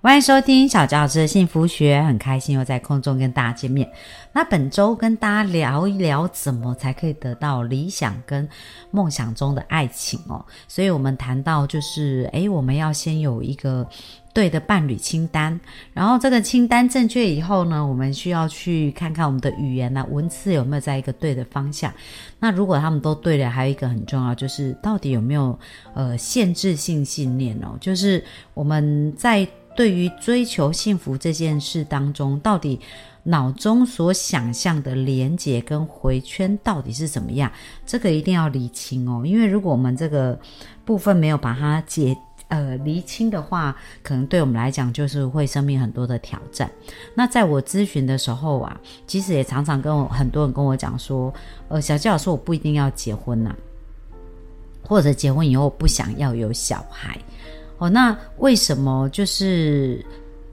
[0.00, 3.90] 欢迎收听小教师幸福学，很开心又在空中跟大家见面。
[4.32, 8.48] 那本周跟大家聊一聊，怎么才可以得到理想跟
[8.92, 10.46] 梦想中的爱情哦。
[10.68, 13.84] 所以我们谈到就是，诶，我们要先有一个
[14.32, 15.58] 对的伴侣清单，
[15.92, 21.92] 然后这个清单正确以后呢，我们需要去看看我们的语言呢文字有没有在一个对的方向。
[22.38, 25.58] 那如果他们都对了，还有一个很重要就是到底有没有
[25.92, 28.24] 呃限制性信念哦，就是
[28.54, 29.44] 我们在。
[29.78, 32.80] 对于追求幸福这件事当中，到底
[33.22, 37.48] 脑中所想象的连结跟回圈到底是怎么样？
[37.86, 39.24] 这个一定要理清哦。
[39.24, 40.36] 因为如果我们这个
[40.84, 42.16] 部分没有把它解
[42.48, 46.68] 呃厘清的话，可能对我们来讲就是会生命很多的挑战。
[47.14, 51.32] 那在我咨询的时候啊，其实也常常跟我很多人跟我讲说，
[51.68, 53.54] 呃，小教授我不一定要结婚呐，
[54.82, 57.16] 或者结婚以后不想要有小孩。
[57.78, 60.04] 哦，那为什么就是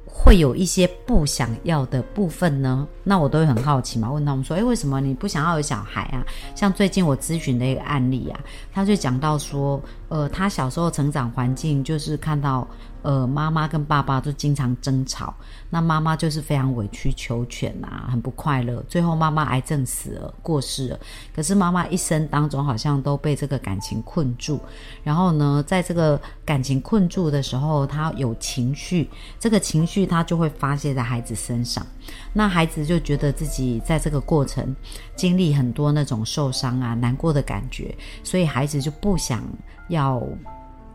[0.06, 2.88] 会有一些不想要的部分呢？
[3.04, 6.24] 那我都会很好奇嘛，问他们说：“诶，为什么你不想要有小孩啊？”
[6.56, 8.40] 像最近我咨询的一个案例啊，
[8.72, 12.68] 他就讲到说，呃，他小时候成长环境就是看到。
[13.06, 15.32] 呃，妈妈跟爸爸都经常争吵，
[15.70, 18.84] 那妈妈就是非常委曲求全啊，很不快乐。
[18.90, 21.00] 最后妈妈癌症死了，过世了。
[21.32, 24.60] 可是妈妈一生当中好像都被这个感情困住，
[25.04, 29.08] 然后呢，在这个感情困住的时候，她有情绪，
[29.40, 31.86] 这个情绪她就会发泄在孩子身上。
[32.34, 34.76] 那孩子就觉得自己在这个过程
[35.16, 39.44] 经历很多那种受伤啊、难过的感觉，所以孩子就不想
[39.90, 40.20] 要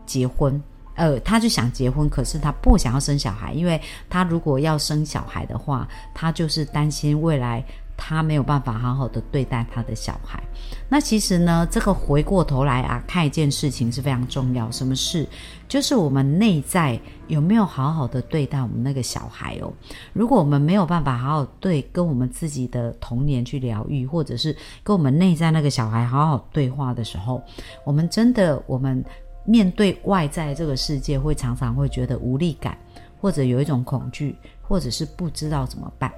[0.05, 0.61] 结婚。
[0.95, 7.63] 呃，他就想结婚，可是他不想要生小孩，因为他如果要生小孩的话，他就是担心未来
[7.97, 10.41] 他没有办法好好的对待他的小孩。
[10.89, 15.25] 那其实呢，这个回过头来啊，看一件事情是非常重要，什么事？
[15.69, 19.71] 就是我们内在有没有好好的对待我们那个小孩哦？
[20.11, 27.41] 如果我们没有办法好好对跟我们自己的童年去疗愈，或者是跟我们内在那个小孩好好对话的时候，
[27.85, 29.03] 我们真的我们。
[29.43, 32.77] 面对外在这个世界，会常常会觉得无力感，
[33.19, 36.11] 或者有一种恐惧，或者是不知道怎么办。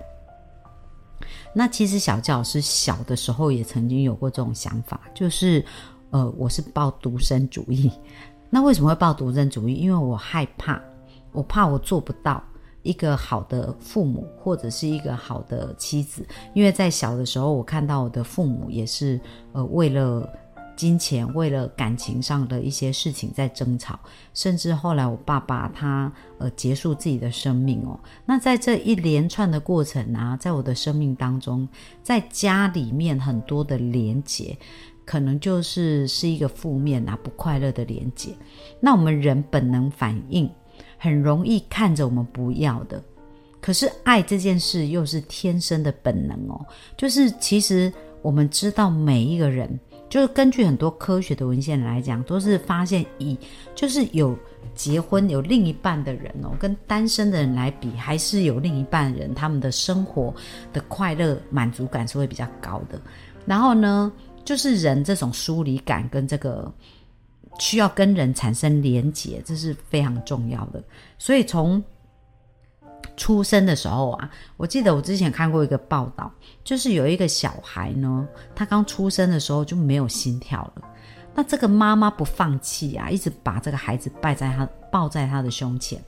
[1.54, 5.64] 那其实小教师小的时候也曾经有过这种想法，就是
[6.10, 7.92] 呃，我是抱独身主义。
[8.52, 9.76] 那为什么会抱独身主义？
[9.76, 10.82] 因为我害怕，
[11.32, 12.44] 我怕我做不到
[12.82, 16.26] 一个好的父母，或者是一个好的妻子。
[16.54, 19.20] 因为在小的时候，我看到我的父母也是
[19.54, 20.30] 呃，为了。
[20.76, 24.00] 金钱为了感情上的一些事情在争吵，
[24.34, 28.00] 甚至后来我爸爸他呃结束自己的生命哦。
[28.26, 31.68] 那在这一连串的过程啊，在我的生命当中，
[32.02, 34.58] 在家里面很多的连结，
[35.06, 38.36] 可能就是是一个负面啊不快乐的连结。
[38.80, 40.50] 那我们人本能反应
[40.98, 43.02] 很容易看着我们不要的，
[43.62, 46.66] 可是爱这件事又是天生的本能哦。
[46.98, 49.80] 就是其实我们知道每一个人。
[50.14, 53.36] 就是根据很多科学的文献来讲，都是发现以
[53.74, 54.38] 就是有
[54.76, 60.32] 结婚有另一半的人哦，跟单身的人来比，还是有另一半人他们的生活
[60.72, 63.02] 的快乐满足感是会比较高的。
[63.44, 64.14] 然后呢，
[64.46, 66.72] 就是人这种疏离感跟这个
[67.58, 70.84] 需要跟人产生连结，这是非常重要的。
[71.18, 71.84] 所以从
[73.16, 76.32] 出生的时候啊，我记得我之前看过一个报道，
[76.64, 80.84] 就是有一个小孩呢，他刚出生的时候就没有心跳了。
[81.36, 86.02] 那这个妈妈不放弃啊，一直把这个孩子抱在他抱在他的胸前，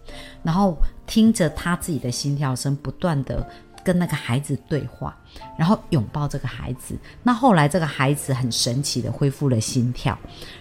[0.43, 3.47] 然后听着他自己的心跳声，不断的
[3.83, 5.17] 跟那个孩子对话，
[5.57, 6.95] 然后拥抱这个孩子。
[7.23, 10.17] 那后来这个孩子很神奇的恢复了心跳，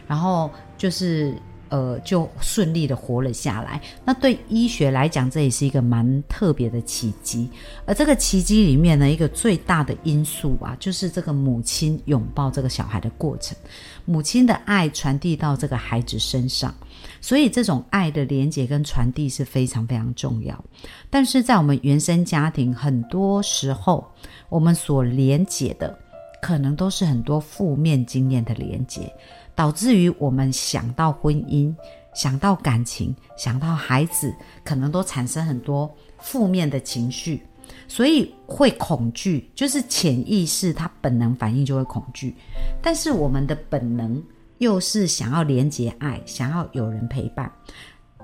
[0.06, 1.34] 然后就是。
[1.75, 3.81] 呃，就顺利的活了下来。
[4.04, 7.51] 那对医学来讲，这也是一个蛮特别的奇迹。
[7.84, 13.59] 而这个奇迹里面呢，一个最大的因素啊，就是这个母亲拥抱这个小孩的过程，
[14.04, 16.72] 母亲的爱传递到这个孩子身上。
[17.21, 20.65] 所以，这种爱的连接跟传递是非常非常重要。
[21.10, 24.07] 但是在我们原生家庭，很多时候
[24.48, 25.98] 我们所连接的，
[26.41, 29.13] 可能都是很多负面经验的连接。
[29.54, 31.74] 导致于我们想到婚姻、
[32.15, 34.34] 想到感情、想到孩子，
[34.65, 37.42] 可能都产生很多负面的情绪，
[37.89, 42.34] 所以会恐惧，就是潜意识它本能反应就会恐惧。
[42.83, 44.22] 但是我们的本能
[44.59, 47.50] 又是想要连接爱，想要有人陪伴。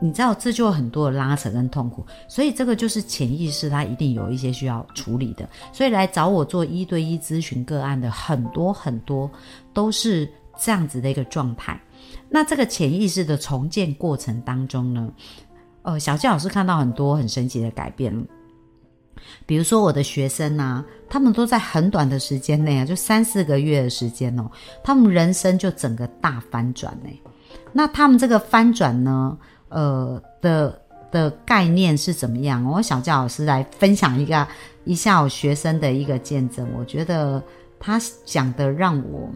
[0.03, 5.47] 你知道，这就有很多的拉扯跟痛苦，所以这个就是潜意识，它一定有一些需要处理的。
[5.75, 9.31] 所以来找我做一对一咨询个案的很多很多
[9.75, 10.27] 都是
[10.61, 11.81] 这样子的一个状态。
[12.29, 15.11] 那这个潜意识的重建过程当中呢，
[15.83, 18.15] 呃，小纪老师看到很多很神奇的改变。
[19.47, 24.51] 比如说我的学生呐，他们都在很短的时间内啊，就三四个月的时间哦，
[24.85, 27.11] 他们人生就整个大翻转呢。
[27.73, 29.37] 那他们这个翻转呢？
[29.69, 30.81] 呃的
[31.13, 32.65] 的概念是怎么样？
[32.65, 34.47] 我小教老师来分享一个
[34.85, 37.41] 一下我学生的一个见证，我觉得
[37.79, 39.31] 他讲的让我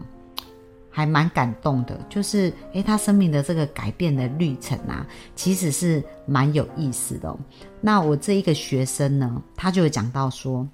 [0.95, 5.05] 还蛮感动的，就是诶，他生命的这个改变的历程啊，
[5.35, 7.35] 其实是蛮有意思的。
[7.81, 10.65] 那我这一个学生呢，他就有讲到说，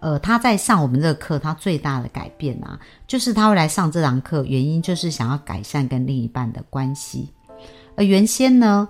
[0.00, 7.30] 呃，他在上我们这个课，他最大的改变啊，就是他会来上这堂课，原因就是想要改善跟另一半的关系。
[7.96, 8.86] 而原先呢，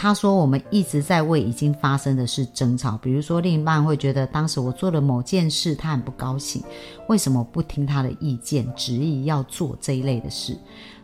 [0.00, 6.62] 他说我们一直在为已经发生的事争吵，比如说另一半会觉得当时我做了某件事，他很不高兴，
[7.08, 10.56] 为什么不听他的意见，执意要做这一类的事？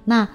[0.04, 0.28] 那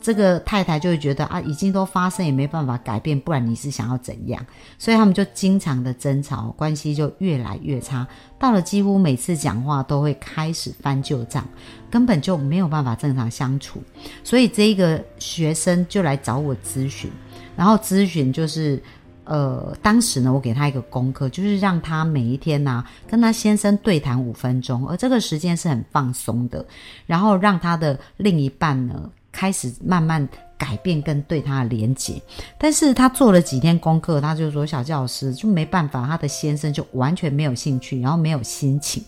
[0.00, 4.46] 这个太太就会觉得啊，已经都发生，也没办法改变，不然你是想要怎样？
[4.78, 8.06] 所以他们就经常的争吵，关系就越来越差，
[8.38, 11.44] 到了几乎每次讲话都会开始翻旧账。
[11.90, 13.82] 根本就没有办法正常相处，
[14.22, 17.10] 所以这一个学生就来找我咨询，
[17.56, 18.82] 然后咨询就是，
[19.24, 26.64] 呃，当时呢，我给他一个功课，就是让他每一天呢跟他先生对谈五分钟，而这个时间是很放松的，
[27.06, 32.20] 然后让他的另一半呢开始慢慢改变跟对他的连接，
[32.58, 39.02] 但是他做了几天功课，他就说小教师就没办法，他的先生就完全没有兴趣，然后没有心情。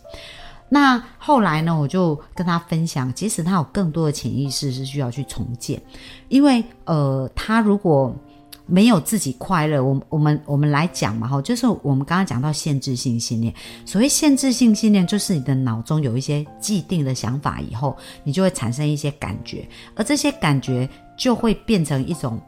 [0.68, 1.78] 那后来呢？
[1.78, 5.80] 我就跟他分享，即使他有更多的潜意识是需要去重建，
[6.28, 8.12] 因为呃，他如果
[8.66, 13.54] 没有自己快乐，我我们我们来讲嘛哈，就是我们刚刚讲到限制性信念。
[13.84, 22.40] 所谓限制性信念，就是你的脑中有一些既定的想法，以后你就会产生一些感觉，而这些感觉就会变成一种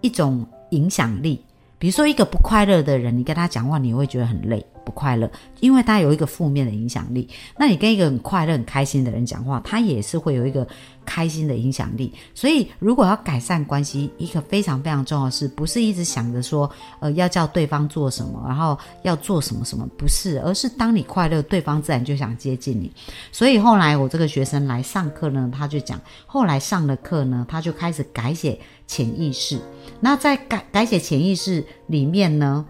[0.00, 1.42] 一种影响力。
[1.78, 4.64] 比如说，一个不快乐的人，你跟他讲话，你会觉得很累。
[4.86, 5.28] 不快乐，
[5.58, 7.28] 因为他有一个负面的影响力。
[7.58, 10.64] 那你跟一个很快乐、很开心的人讲话，他也是会有一个
[11.04, 12.12] 开心的影响力。
[12.32, 22.92] 所以，如果要改善关系，一个非常非常重要的事，不是一直想着说，呃，要叫对方做什么，然后要做什么什么，不是，而是当你快乐，对方自然就想接近你。
[23.32, 28.56] 所以后来我这个学生来上课呢，他就讲，后来上了课呢，他就开始改写
[28.86, 29.58] 潜意识。
[29.98, 32.64] 那在改改写潜意识里面呢，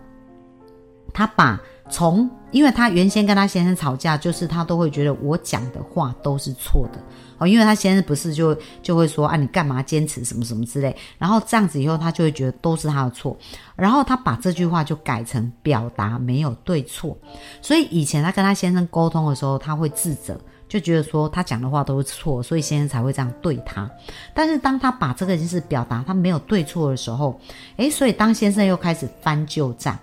[1.12, 6.98] 他把从，因为他原先跟他先生吵架，就是他都会觉得我讲的话都是错的
[7.38, 13.36] 哦，因为他先生不是就就会说啊，你干嘛坚持什么什么之类，然后这样子以后他就会觉得都是他的错，
[13.76, 17.16] 然后他把这句话就改成表达没有对错，
[17.62, 20.36] 所以以前他跟他先生沟通的时候，他会自责，
[20.68, 23.88] 就觉得说他讲的话都是错，所以先生才会这样对他。
[24.34, 27.38] 但是当他把这个件事表达他没有对错的时候，
[27.76, 29.96] 诶，所以当先生又开始翻旧账。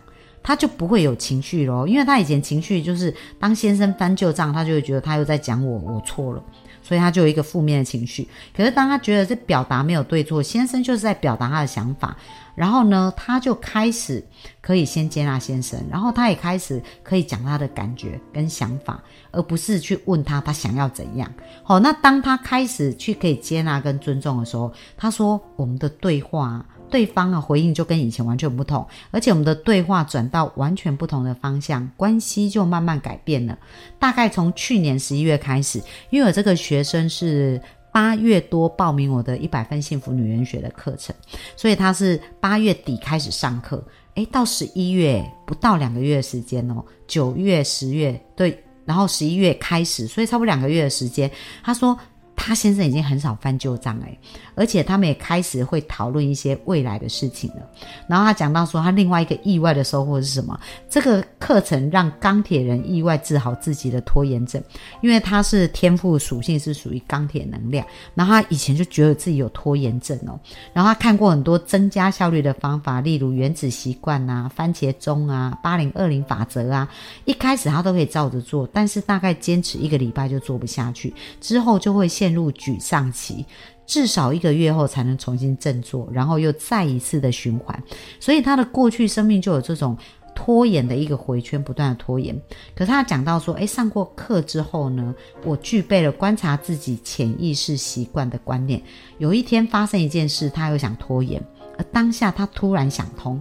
[0.43, 6.43] 他就不会有情绪咯，因为他以前情绪就是当先生翻旧账，他就会觉得他又在讲我，我错了，
[6.81, 8.27] 所以他就有一个负面的情绪。
[8.55, 12.17] 可是当他觉得这表达没有对错，先生就是在表达他的想法，
[12.55, 14.21] 然后呢，他就开始
[14.59, 21.31] 可以先接纳先生，然后他也开始可以讲他的感觉跟想法，而不是去问他他想要怎样。
[21.63, 26.65] 好，那当他开始去可以接纳跟尊重的时候，他说我们的对话。
[26.93, 33.57] 对方啊，回应就跟以前完全不同，而且我们的对话转到完全不同的方向，关系就慢慢改变了。
[33.97, 35.81] 大概从去年十一月开始，
[36.11, 37.59] 因为我这个学生是
[37.91, 41.15] 八月多报名我的一百分幸福女人学的课程，
[41.55, 43.83] 所以他是八月底开始上课，
[44.13, 51.31] 诶，到十一月不到两个月的时间哦，九月、十月对，然后十一月开始，所以差不多两个月的时间，
[51.63, 51.97] 他说。
[52.45, 54.17] 他先生已经很少翻旧账哎，
[54.53, 57.61] 而且他们也开始会讨论一些未来的事情了。
[58.05, 60.59] 然后他讲到说，他另外一个意外的收获是什么？
[60.89, 64.61] 这个课程让钢铁人意外治好自己的拖延症，
[65.01, 70.37] 因为他是天赋属性是属于钢铁能量，然后他以前就觉得自己有拖延症哦。
[70.73, 76.89] 然后他看过很多增加效率的方法，例如原子习惯啊、番茄钟啊、八零二零法则啊。
[77.23, 83.45] 一开始他都可以照着做，但是大概坚持一个礼拜就做不下去，之后就会陷入沮丧期，
[83.85, 87.83] 至少一个月后才能重新振作，然后又再一次的循环。
[88.19, 89.97] 所以他的过去生命就有这种
[90.35, 92.35] 拖延的一个回圈，不断的拖延。
[92.75, 95.13] 可是他讲到说，诶，上过课之后呢，
[95.45, 98.81] 我具备了观察自己潜意识习惯的观念。
[99.19, 101.39] 有一天发生一件事，他又想拖延，
[101.77, 103.39] 而当下他突然想通，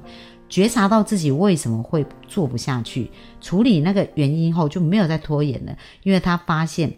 [0.50, 6.92] 觉察到自己为什么会做不下去，处理那个原因后就没有再拖延了，因为他发现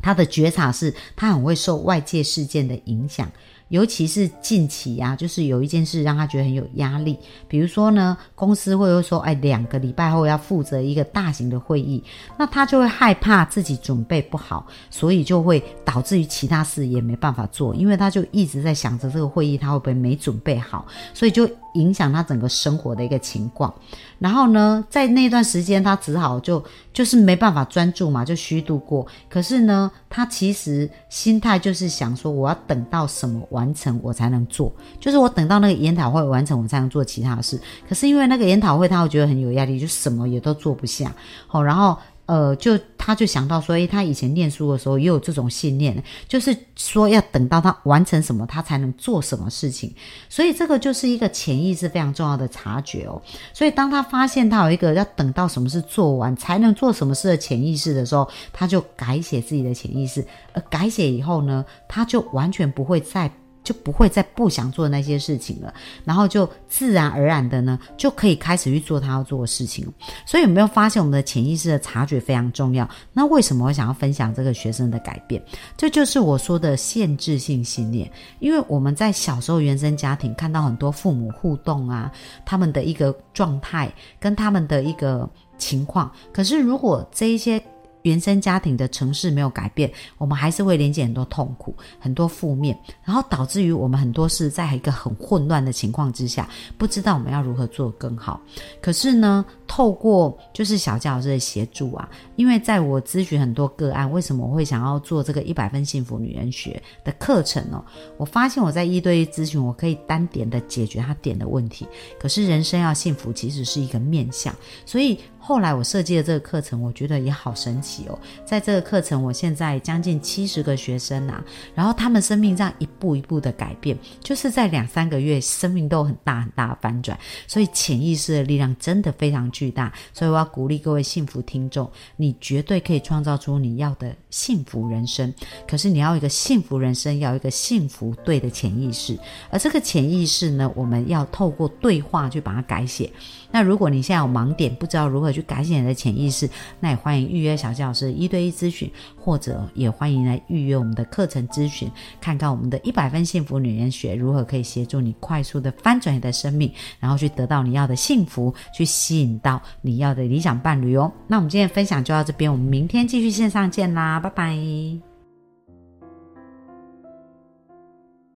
[0.00, 3.30] 他的觉察是，他很会受外界事件的影响。
[3.68, 7.18] 尤其是近期啊，就是有一件事让他觉得很有压力。
[7.46, 12.02] 比如说呢，公司会说，哎，两个礼拜后要负责一个大型的会议，
[12.38, 23.72] 那他就会害怕自己准备不好，所以就会导致于其他事也没办法做，因为他就一直在想着这个会议他会不会没准备好，所以就影响他整个生活的一个情况。
[24.18, 29.06] 然后呢，在那段时间他只好就就是没办法专注嘛，就虚度过。
[29.28, 33.38] 可是呢，他其实心态就是想说，我要等到什么？
[33.50, 34.70] 完成我才能做，
[35.00, 37.58] 就是我等到那个研讨会完成，我才能做其他的事。
[37.88, 41.10] 可是因为那个研讨会，他会觉得很有压力，就什么也都做不下。
[41.46, 41.96] 好，然后
[42.28, 49.94] 呃，就他就想到说，诶，他以前念书的时候也有这种信念，就是说要等到他完成什么，他才能做什么事情。
[50.28, 53.18] 所以这个就是一个潜意识非常重要的察觉哦。
[53.54, 60.22] 所以当他发现他有一个要等到什么事做完才能做什么事的潜意识的时候，他就改写自己的潜意识。
[60.52, 63.32] 而改写以后呢，他就完全不会再。
[63.68, 69.86] 就不会再不想做那些事情了，然后就自然而然的呢，就可以开始去做他要做的事情。
[70.24, 72.88] 所以有没有发现我们的潜意识的察觉非常重要？
[73.12, 75.42] 那为什么我想要分享这个学生的改变？
[75.76, 78.10] 这就是我说的限制性信念。
[78.40, 82.10] 因为我们在小时候原生家庭看到很多父母互动啊，
[82.46, 87.62] 他们的一个状态跟他们的一个情况，可是如果这一些。
[88.02, 98.40] 原生家庭的城市没有改变，我们还是会连接很多痛苦、很多负面，然后导致于我们很多事在一个很混乱的情况之下，不知道我们要如何做更好。
[98.80, 107.80] 可是呢，透过就是小教老师的协助啊，因为在我咨询很多个案，为什么我会想要做这个一百分幸福女人学的课程呢？
[108.16, 111.86] 我发现我在一对一咨询，我可以单点的解决他点的问题。
[112.18, 114.52] 可是人生要幸福，其实是一个面向，
[114.84, 115.20] 所以。
[115.40, 118.18] 后来我设计的这个课程，我觉得也好神奇哦。
[118.44, 121.42] 在这个课程，我现在将近七十个学生呐，
[121.74, 127.18] 然后他们生命这样一步一步的改变，就是在两三个月，生命都很大很大的翻转。
[127.46, 129.92] 所以潜意识的力量真的非常巨大。
[130.12, 135.34] 所以我要鼓励各位幸福听众，你绝对可以创造出你要的幸福人生。
[135.66, 139.18] 可是你要一个幸福人生，要一个幸福对的潜意识。
[139.50, 143.10] 而这个潜意识呢，我们要透过对话去把它改写。
[143.50, 146.48] 那如果你现在有盲点，不知道如何去改写你的潜意识，
[146.80, 151.90] 那也欢迎预约小教师一对一咨询，或者也欢迎来预约我们的课程咨询，
[152.20, 161.10] 看看我们的一百分幸福女人学如何可以协助你快速的翻转你的生命，然后去得到你要的幸福，去吸引到你要的理想伴侣哦。
[161.26, 165.07] 那我们今天分享就到这边，我们明天继续线上见啦，拜拜。